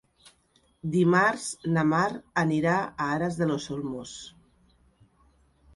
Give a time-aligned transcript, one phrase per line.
[0.95, 1.43] Dimarts
[1.75, 2.07] na Mar
[2.45, 4.17] anirà a Aras de los Olmos.